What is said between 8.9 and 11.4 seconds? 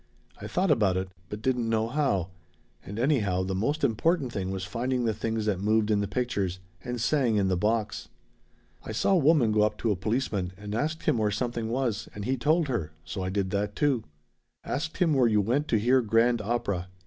saw a woman go up to a policeman and ask him where